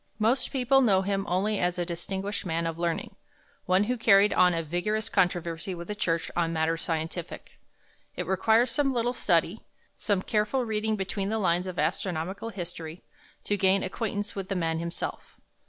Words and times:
Most 0.17 0.49
people 0.51 0.81
know 0.81 1.03
him 1.03 1.27
only 1.29 1.59
as 1.59 1.77
a 1.77 1.85
distinguished 1.85 2.43
man 2.43 2.65
of 2.65 2.79
learning; 2.79 3.15
one 3.67 3.83
who 3.83 3.97
carried 3.97 4.33
on 4.33 4.51
a 4.51 4.63
vigorous 4.63 5.09
controversy 5.09 5.75
with 5.75 5.87
the 5.87 5.93
Church 5.93 6.31
on 6.35 6.51
matters 6.51 6.81
scientific. 6.81 7.59
It 8.15 8.25
requires 8.25 8.71
some 8.71 8.93
little 8.93 9.13
study, 9.13 9.61
some 9.99 10.23
careful 10.23 10.65
reading 10.65 10.95
between 10.95 11.29
the 11.29 11.37
lines 11.37 11.67
of 11.67 11.77
astronomical 11.77 12.49
history, 12.49 13.03
to 13.43 13.57
gain 13.57 13.83
acquaintance 13.83 14.33
with 14.33 14.49
the 14.49 14.55
man 14.55 14.79
himself. 14.79 15.37